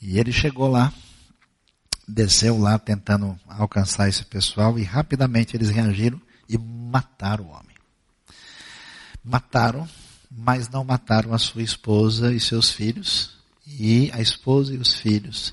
[0.00, 0.92] E ele chegou lá,
[2.06, 7.65] desceu lá tentando alcançar esse pessoal e rapidamente eles reagiram e mataram o homem
[9.26, 9.88] mataram,
[10.30, 13.36] mas não mataram a sua esposa e seus filhos,
[13.66, 15.52] e a esposa e os filhos,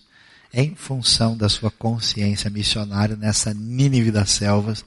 [0.53, 4.85] em função da sua consciência missionária nessa Nínive das selvas,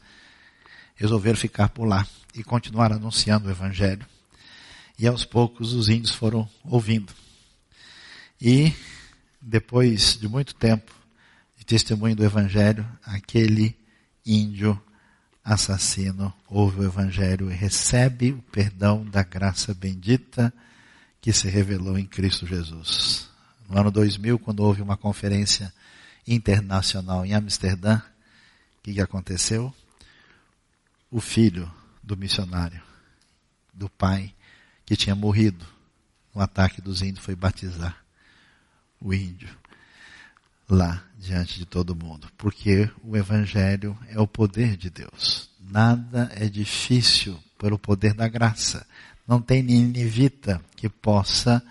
[0.95, 4.07] resolveram ficar por lá e continuar anunciando o Evangelho.
[4.97, 7.13] E aos poucos os índios foram ouvindo.
[8.41, 8.73] E,
[9.43, 10.93] depois de muito tempo
[11.59, 13.77] de testemunho do Evangelho, aquele
[14.25, 14.81] índio
[15.47, 20.53] assassino ouve o Evangelho e recebe o perdão da graça bendita
[21.21, 23.29] que se revelou em Cristo Jesus.
[23.69, 25.73] No ano 2000, quando houve uma conferência
[26.27, 27.99] internacional em Amsterdã,
[28.79, 29.73] o que, aconteceu?
[31.13, 32.83] O filho do missionário,
[33.73, 34.35] do pai
[34.85, 35.65] que tinha morrido
[36.35, 38.05] no ataque dos índios, foi batizar
[39.01, 39.57] o índio
[40.69, 45.49] lá diante de todo mundo, porque o evangelho é o poder de Deus.
[45.61, 48.87] Nada é difícil pelo poder da graça.
[49.27, 51.63] Não tem ninivita que possa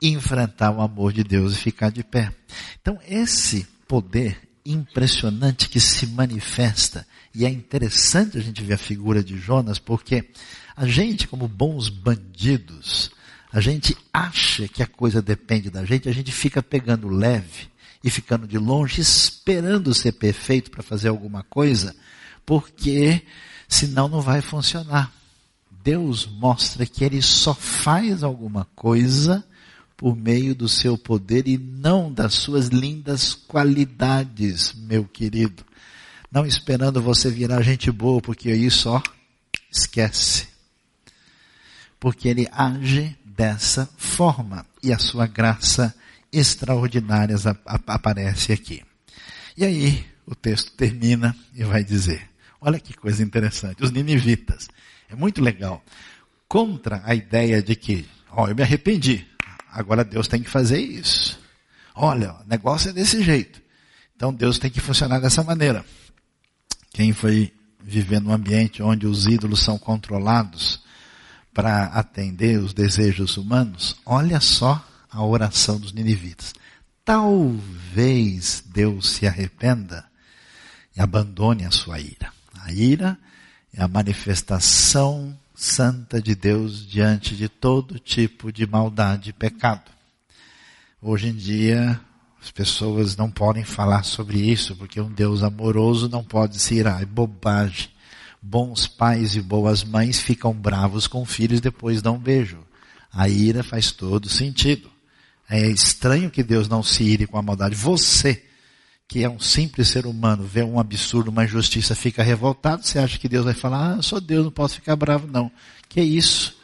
[0.00, 2.32] enfrentar o amor de Deus e ficar de pé.
[2.80, 9.22] Então, esse poder impressionante que se manifesta, e é interessante a gente ver a figura
[9.22, 10.30] de Jonas, porque
[10.76, 13.10] a gente, como bons bandidos,
[13.52, 17.73] a gente acha que a coisa depende da gente, a gente fica pegando leve
[18.04, 21.96] e ficando de longe, esperando ser perfeito para fazer alguma coisa,
[22.44, 23.22] porque
[23.66, 25.10] senão não vai funcionar.
[25.82, 29.42] Deus mostra que Ele só faz alguma coisa
[29.96, 35.64] por meio do seu poder e não das suas lindas qualidades, meu querido.
[36.30, 39.02] Não esperando você virar gente boa, porque aí só
[39.70, 40.48] esquece.
[41.98, 45.94] Porque Ele age dessa forma e a sua graça
[46.38, 48.82] extraordinárias aparece aqui.
[49.56, 52.28] E aí o texto termina e vai dizer:
[52.60, 54.68] olha que coisa interessante, os ninivitas.
[55.08, 55.82] É muito legal.
[56.48, 59.26] Contra a ideia de que, ó, eu me arrependi,
[59.70, 61.38] agora Deus tem que fazer isso.
[61.94, 63.62] Olha, o negócio é desse jeito.
[64.16, 65.84] Então Deus tem que funcionar dessa maneira.
[66.92, 70.82] Quem foi viver num ambiente onde os ídolos são controlados
[71.52, 76.52] para atender os desejos humanos, olha só a oração dos ninivitas.
[77.04, 80.04] Talvez Deus se arrependa
[80.96, 82.32] e abandone a sua ira.
[82.60, 83.16] A ira
[83.72, 89.88] é a manifestação santa de Deus diante de todo tipo de maldade e pecado.
[91.00, 92.00] Hoje em dia,
[92.42, 97.02] as pessoas não podem falar sobre isso, porque um Deus amoroso não pode se irar.
[97.02, 97.88] É bobagem.
[98.42, 102.58] Bons pais e boas mães ficam bravos com filhos depois dão um beijo.
[103.12, 104.93] A ira faz todo sentido.
[105.48, 107.74] É estranho que Deus não se ire com a maldade.
[107.74, 108.42] Você,
[109.06, 113.18] que é um simples ser humano, vê um absurdo, uma injustiça, fica revoltado, você acha
[113.18, 115.50] que Deus vai falar, ah, sou Deus, não posso ficar bravo, não.
[115.88, 116.56] Que isso?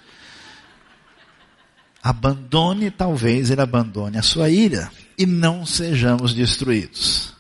[2.02, 7.34] Abandone, talvez ele abandone a sua ira e não sejamos destruídos.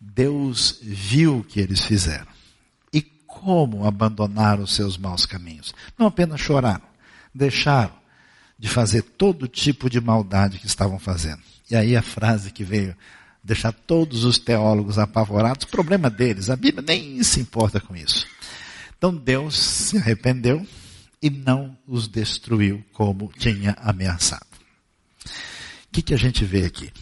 [0.00, 2.28] Deus viu o que eles fizeram.
[2.92, 5.74] E como abandonaram os seus maus caminhos?
[5.98, 6.86] Não apenas choraram,
[7.34, 8.01] deixaram
[8.62, 11.42] de fazer todo tipo de maldade que estavam fazendo.
[11.68, 12.96] E aí a frase que veio
[13.42, 18.24] deixar todos os teólogos apavorados, problema deles, a Bíblia nem se importa com isso.
[18.96, 20.64] Então Deus se arrependeu
[21.20, 24.46] e não os destruiu como tinha ameaçado.
[25.26, 26.92] O que, que a gente vê aqui?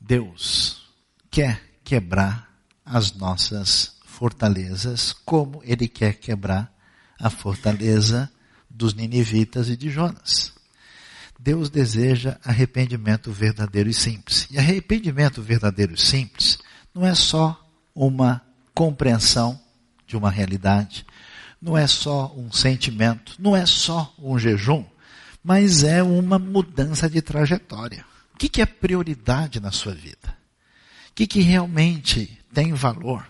[0.00, 0.80] Deus
[1.28, 2.48] quer quebrar
[2.86, 6.72] as nossas fortalezas como Ele quer quebrar
[7.18, 8.30] a fortaleza
[8.70, 10.52] dos ninivitas e de Jonas.
[11.38, 14.48] Deus deseja arrependimento verdadeiro e simples.
[14.50, 16.58] E arrependimento verdadeiro e simples
[16.94, 18.42] não é só uma
[18.74, 19.58] compreensão
[20.06, 21.04] de uma realidade,
[21.60, 24.84] não é só um sentimento, não é só um jejum,
[25.42, 28.04] mas é uma mudança de trajetória.
[28.34, 30.36] O que, é prioridade na sua vida?
[31.10, 33.26] O que, realmente tem valor?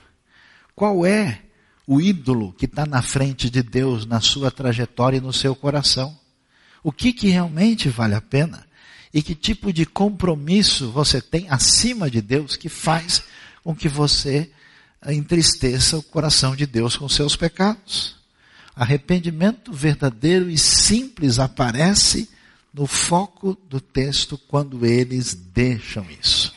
[0.75, 1.43] Qual é
[1.89, 6.15] o ídolo que está na frente de Deus na sua trajetória e no seu coração.
[6.85, 8.67] O que, que realmente vale a pena?
[9.13, 13.23] E que tipo de compromisso você tem acima de Deus que faz
[13.65, 14.51] com que você
[15.07, 18.17] entristeça o coração de Deus com seus pecados?
[18.77, 22.29] Arrependimento verdadeiro e simples aparece
[22.73, 26.55] no foco do texto quando eles deixam isso.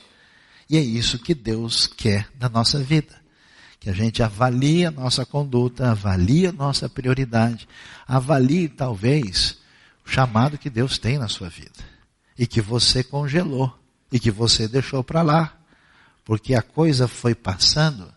[0.69, 3.20] E é isso que Deus quer na nossa vida
[3.81, 7.67] que a gente avalie a nossa conduta, avalie a nossa prioridade,
[8.07, 9.57] avalie talvez
[10.05, 11.83] o chamado que Deus tem na sua vida
[12.37, 13.75] e que você congelou
[14.11, 15.57] e que você deixou para lá,
[16.23, 18.13] porque a coisa foi passando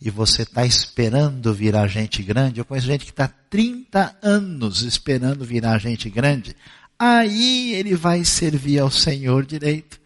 [0.00, 2.60] e você está esperando virar gente grande.
[2.60, 6.54] Eu conheço gente que está 30 anos esperando virar gente grande.
[6.96, 10.00] Aí ele vai servir ao Senhor direito.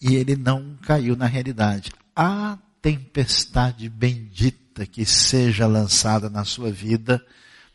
[0.00, 1.90] E ele não caiu na realidade.
[2.16, 7.24] Ah, tempestade bendita que seja lançada na sua vida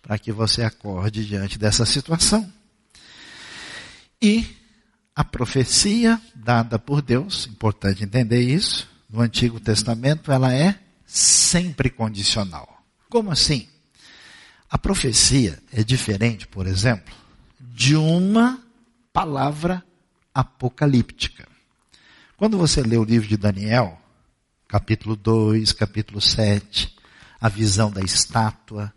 [0.01, 2.51] para que você acorde diante dessa situação.
[4.21, 4.45] E
[5.15, 12.83] a profecia dada por Deus, importante entender isso, no Antigo Testamento ela é sempre condicional.
[13.09, 13.67] Como assim?
[14.69, 17.13] A profecia é diferente, por exemplo,
[17.59, 18.59] de uma
[19.13, 19.83] palavra
[20.33, 21.47] apocalíptica.
[22.35, 24.01] Quando você lê o livro de Daniel,
[24.73, 26.95] capítulo 2, capítulo 7,
[27.39, 28.91] a visão da estátua,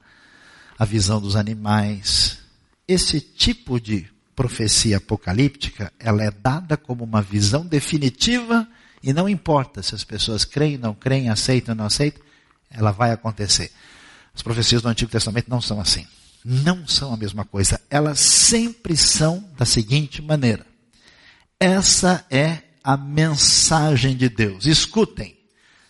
[0.79, 2.39] a visão dos animais,
[2.89, 8.67] esse tipo de profecia apocalíptica, ela é dada como uma visão definitiva
[9.03, 12.23] e não importa se as pessoas creem, não creem, aceitam, não aceitam,
[12.71, 13.71] ela vai acontecer.
[14.35, 16.07] As profecias do Antigo Testamento não são assim.
[16.43, 17.79] Não são a mesma coisa.
[17.91, 20.65] Elas sempre são da seguinte maneira.
[21.61, 24.65] Essa é a mensagem de Deus.
[24.65, 25.36] Escutem.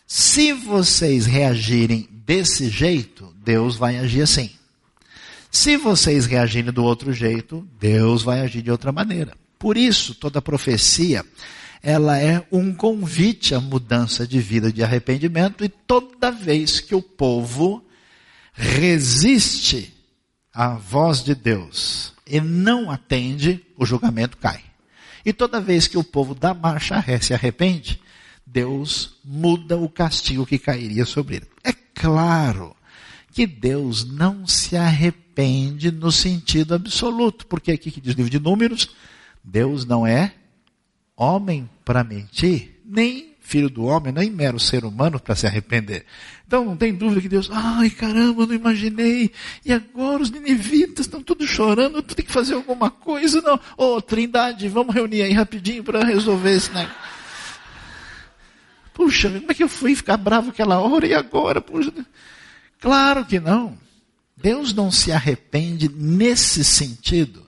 [0.07, 4.51] Se vocês reagirem desse jeito, Deus vai agir assim.
[5.51, 9.33] Se vocês reagirem do outro jeito, Deus vai agir de outra maneira.
[9.59, 11.25] Por isso, toda profecia,
[11.83, 17.03] ela é um convite à mudança de vida, de arrependimento, e toda vez que o
[17.03, 17.85] povo
[18.53, 19.93] resiste
[20.53, 24.61] à voz de Deus e não atende, o julgamento cai.
[25.25, 28.01] E toda vez que o povo dá marcha ré se arrepende,
[28.47, 31.47] Deus muda o castigo que cairia sobre ele.
[31.65, 32.77] É claro
[33.33, 38.39] que Deus não se arrepende no sentido absoluto, porque aqui que diz o livro de
[38.39, 38.95] Números,
[39.45, 40.33] Deus não é
[41.17, 46.05] homem para mentir, nem filho do homem, nem mero ser humano para se arrepender.
[46.47, 49.31] Então não tem dúvida que Deus, ai caramba, não imaginei,
[49.65, 53.55] e agora os ninivitas estão todos chorando, tu tem que fazer alguma coisa, não.
[53.77, 57.16] Ô oh, Trindade, vamos reunir aí rapidinho para resolver esse negócio.
[58.97, 61.61] Puxa, como é que eu fui ficar bravo aquela hora e agora?
[61.61, 61.93] Puxa.
[62.81, 63.77] Claro que não.
[64.35, 67.47] Deus não se arrepende nesse sentido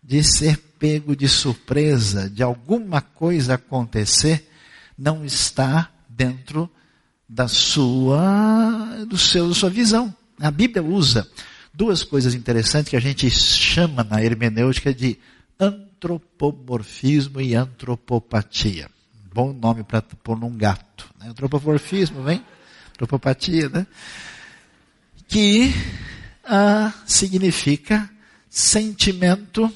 [0.00, 4.48] de ser pego de surpresa, de alguma coisa acontecer,
[4.96, 6.70] não está dentro
[7.28, 10.14] da sua, do seu, sua visão.
[10.38, 11.28] A Bíblia usa
[11.72, 15.18] duas coisas interessantes que a gente chama na hermenêutica de
[15.58, 18.93] antropomorfismo e antropopatia.
[19.34, 21.10] Bom nome para pôr num gato.
[21.18, 21.30] Né?
[21.30, 22.40] Antropomorfismo, vem?
[22.92, 23.84] Antropopatia, né?
[25.26, 25.74] que
[26.44, 28.08] ah, significa
[28.48, 29.74] sentimento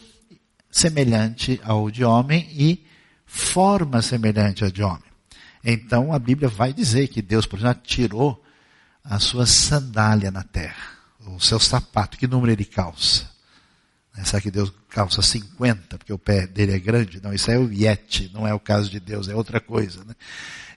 [0.71, 2.87] semelhante ao de homem e
[3.27, 5.11] forma semelhante ao de homem.
[5.65, 8.41] Então a Bíblia vai dizer que Deus, por exemplo, tirou
[9.03, 10.93] a sua sandália na terra,
[11.27, 13.29] o seu sapato, que número ele calça?
[14.25, 17.21] Será que Deus calça 50 porque o pé dele é grande?
[17.23, 20.05] Não, isso é o Yeti, não é o caso de Deus, é outra coisa.
[20.05, 20.15] Né?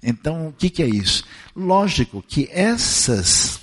[0.04, 1.24] Então, o que, que, é isso?
[1.56, 3.60] Lógico que essas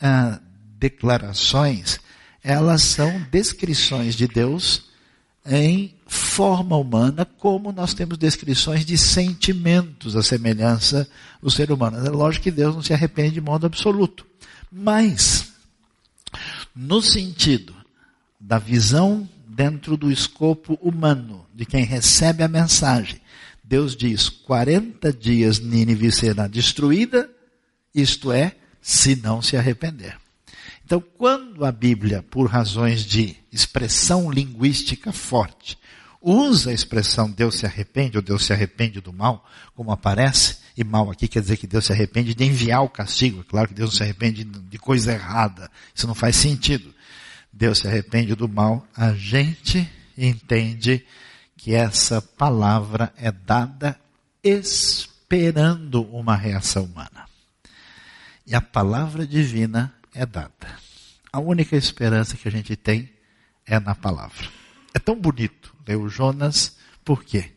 [0.00, 0.40] ah,
[0.78, 2.00] declarações,
[2.42, 4.90] elas são descrições de Deus
[5.44, 11.08] em forma humana, como nós temos descrições de sentimentos, a semelhança
[11.42, 12.06] do ser humano.
[12.06, 14.26] É lógico que Deus não se arrepende de modo absoluto.
[14.70, 15.52] Mas,
[16.74, 17.81] no sentido
[18.52, 23.18] da visão dentro do escopo humano, de quem recebe a mensagem,
[23.64, 27.30] Deus diz: 40 dias Nínive será destruída,
[27.94, 30.18] isto é, se não se arrepender.
[30.84, 35.78] Então, quando a Bíblia, por razões de expressão linguística forte,
[36.20, 40.84] usa a expressão Deus se arrepende ou Deus se arrepende do mal, como aparece, e
[40.84, 43.40] mal aqui quer dizer que Deus se arrepende de enviar o castigo.
[43.40, 45.70] É claro que Deus não se arrepende de coisa errada.
[45.94, 46.94] Isso não faz sentido.
[47.52, 48.86] Deus se arrepende do mal.
[48.96, 51.04] A gente entende
[51.56, 54.00] que essa palavra é dada
[54.42, 57.26] esperando uma reação humana.
[58.46, 60.78] E a palavra divina é dada.
[61.32, 63.10] A única esperança que a gente tem
[63.66, 64.48] é na palavra.
[64.94, 67.52] É tão bonito ler o Jonas, por quê?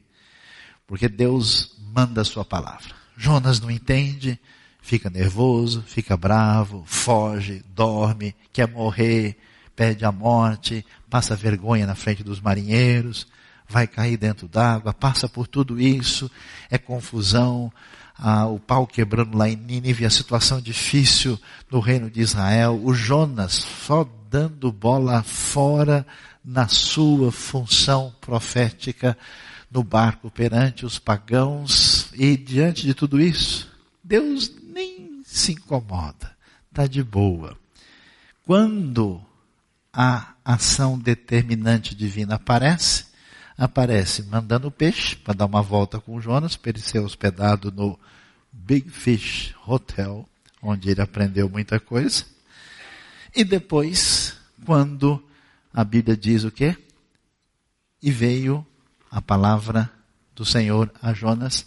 [0.88, 2.96] Porque Deus manda a sua palavra.
[3.18, 4.40] Jonas não entende,
[4.82, 9.38] fica nervoso, fica bravo, foge, dorme, quer morrer,
[9.76, 13.28] pede a morte, passa vergonha na frente dos marinheiros,
[13.68, 16.30] vai cair dentro d'água, passa por tudo isso,
[16.70, 17.72] é confusão,
[18.18, 22.94] ah, o pau quebrando lá em Nínive, a situação difícil no reino de Israel, o
[22.94, 26.06] Jonas só dando bola fora
[26.44, 29.18] na sua função profética
[29.70, 33.70] no barco perante os pagãos e diante de tudo isso,
[34.04, 36.36] Deus nem se incomoda,
[36.70, 37.58] está de boa.
[38.46, 39.22] Quando
[39.96, 43.06] a ação determinante divina aparece,
[43.58, 47.98] aparece mandando o peixe para dar uma volta com Jonas, para ele ser hospedado no
[48.52, 50.28] Big Fish Hotel,
[50.62, 52.26] onde ele aprendeu muita coisa.
[53.34, 54.36] E depois,
[54.66, 55.24] quando
[55.74, 56.78] a Bíblia diz o quê?
[58.02, 58.68] E veio
[59.10, 59.90] a palavra
[60.36, 61.66] do Senhor a Jonas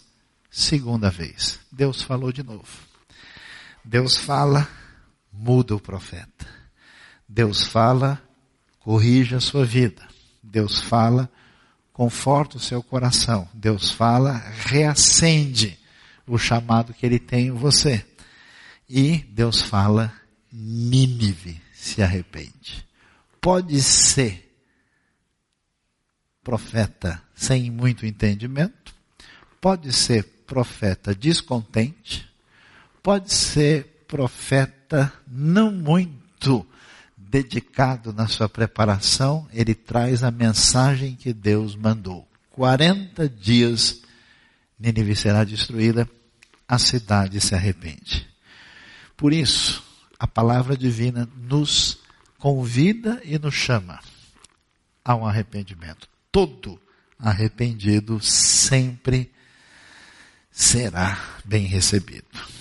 [0.51, 1.59] segunda vez.
[1.71, 2.67] Deus falou de novo.
[3.83, 4.67] Deus fala,
[5.33, 6.58] muda o profeta.
[7.29, 8.19] Deus fala,
[8.79, 10.01] corrige a sua vida.
[10.41, 11.29] Deus fala,
[11.93, 13.47] conforta o seu coração.
[13.53, 14.31] Deus fala,
[14.65, 15.77] reacende
[16.25, 18.03] o chamado que ele tem em você.
[18.89, 20.11] E Deus fala,
[20.51, 22.83] Nínive se arrepende.
[23.39, 24.49] Pode ser
[26.43, 28.95] profeta sem muito entendimento,
[29.61, 32.27] pode ser profeta descontente,
[33.03, 36.65] pode ser profeta não muito
[37.29, 42.27] dedicado na sua preparação, ele traz a mensagem que Deus mandou.
[42.51, 44.01] 40 dias,
[44.79, 46.09] Nínive será destruída,
[46.67, 48.27] a cidade se arrepende.
[49.15, 49.83] Por isso,
[50.17, 51.99] a palavra divina nos
[52.39, 53.99] convida e nos chama
[55.05, 56.09] a um arrependimento.
[56.31, 56.79] Todo
[57.19, 59.31] arrependido sempre
[60.51, 62.58] será bem recebido.